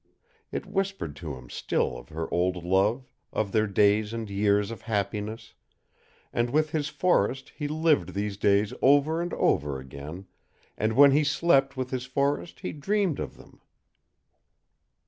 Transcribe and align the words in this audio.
It 0.51 0.65
whispered 0.65 1.15
to 1.17 1.35
him 1.35 1.51
still 1.51 1.95
of 1.95 2.09
her 2.09 2.27
old 2.33 2.63
love, 2.65 3.05
of 3.31 3.51
their 3.51 3.67
days 3.67 4.13
and 4.13 4.27
years 4.31 4.71
of 4.71 4.81
happiness, 4.81 5.53
and 6.33 6.49
with 6.49 6.71
his 6.71 6.87
forest 6.87 7.51
he 7.55 7.67
lived 7.67 8.15
these 8.15 8.35
days 8.35 8.73
over 8.81 9.21
and 9.21 9.31
over 9.35 9.79
again, 9.79 10.25
and 10.75 10.93
when 10.93 11.11
he 11.11 11.23
slept 11.23 11.77
with 11.77 11.91
his 11.91 12.07
forest 12.07 12.61
he 12.61 12.71
dreamed 12.71 13.19
of 13.19 13.37
them. 13.37 13.61